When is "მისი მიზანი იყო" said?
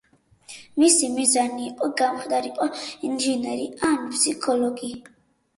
0.83-1.89